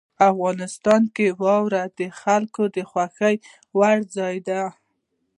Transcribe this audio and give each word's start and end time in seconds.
افغانستان 0.31 1.01
کې 1.15 1.27
واوره 1.43 1.83
د 1.99 2.01
خلکو 2.21 2.63
د 2.75 2.77
خوښې 2.89 3.35
وړ 3.77 3.97
ځای 4.15 4.35
دی. 4.47 4.61